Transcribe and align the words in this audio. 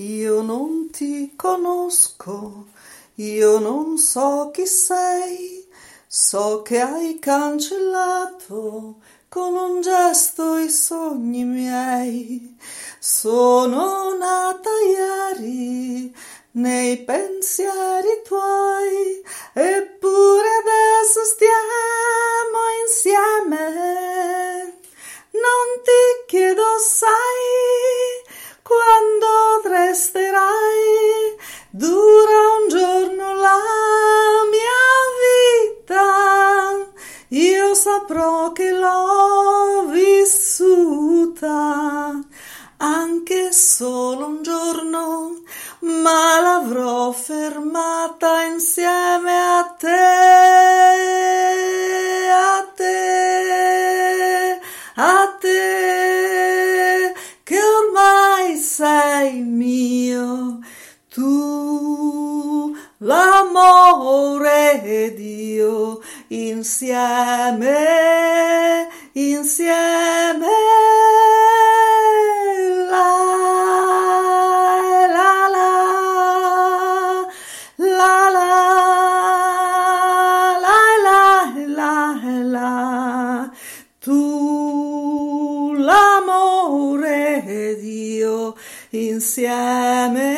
Io 0.00 0.42
non 0.42 0.90
ti 0.92 1.32
conosco, 1.34 2.66
io 3.16 3.58
non 3.58 3.98
so 3.98 4.52
chi 4.52 4.64
sei, 4.64 5.66
so 6.06 6.62
che 6.62 6.78
hai 6.78 7.18
cancellato 7.18 9.00
con 9.28 9.54
un 9.54 9.80
gesto 9.80 10.56
i 10.58 10.68
sogni 10.68 11.42
miei. 11.42 12.56
Sono 13.00 14.16
nata 14.16 14.70
ieri 14.86 16.14
nei 16.52 16.98
pensieri 16.98 18.22
tuoi, 18.24 19.20
eppure 19.52 19.87
resterai, 29.98 31.34
dura 31.70 32.38
un 32.62 32.68
giorno 32.68 33.34
la 33.34 33.58
mia 34.54 34.86
vita, 35.24 36.86
io 37.30 37.74
saprò 37.74 38.52
che 38.52 38.70
l'ho 38.70 39.86
vissuta. 39.90 41.36
Anche 42.80 43.50
solo 43.50 44.26
un 44.26 44.42
giorno, 44.42 45.42
ma 45.80 46.40
l'avrò 46.40 47.10
fermata 47.10 48.44
insieme 48.44 49.32
a 49.32 49.74
te, 49.76 49.88
a 52.30 52.72
te, 52.76 54.60
a 54.94 55.36
te, 55.40 56.17
l'amore 63.08 64.82
ed 64.84 65.18
io, 65.18 66.00
insieme, 66.28 67.78
insieme. 69.12 70.56
Tu 84.00 85.74
l'amore 85.76 87.42
ed 87.44 87.82
io 87.84 88.54
insieme, 88.90 90.36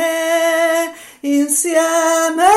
insieme. 1.21 2.50